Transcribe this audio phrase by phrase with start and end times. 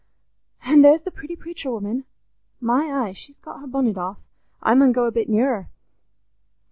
[0.63, 2.05] An' there's the pretty preacher woman!
[2.59, 4.17] My eye, she's got her bonnet off.
[4.59, 5.69] I mun go a bit nearer."